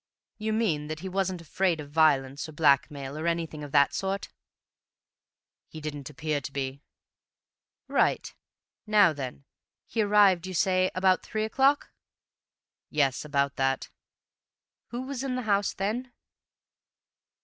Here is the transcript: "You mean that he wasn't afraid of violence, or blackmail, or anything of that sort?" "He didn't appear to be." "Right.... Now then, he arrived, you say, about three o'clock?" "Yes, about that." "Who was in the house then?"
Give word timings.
"You 0.39 0.51
mean 0.51 0.87
that 0.87 1.01
he 1.01 1.07
wasn't 1.09 1.41
afraid 1.41 1.79
of 1.79 1.91
violence, 1.91 2.49
or 2.49 2.53
blackmail, 2.53 3.15
or 3.15 3.27
anything 3.27 3.63
of 3.63 3.71
that 3.73 3.93
sort?" 3.93 4.29
"He 5.67 5.79
didn't 5.79 6.09
appear 6.09 6.41
to 6.41 6.51
be." 6.51 6.81
"Right.... 7.87 8.33
Now 8.87 9.13
then, 9.13 9.45
he 9.85 10.01
arrived, 10.01 10.47
you 10.47 10.55
say, 10.55 10.89
about 10.95 11.21
three 11.21 11.43
o'clock?" 11.45 11.91
"Yes, 12.89 13.23
about 13.23 13.57
that." 13.57 13.91
"Who 14.87 15.03
was 15.03 15.23
in 15.23 15.35
the 15.35 15.43
house 15.43 15.71
then?" 15.71 16.11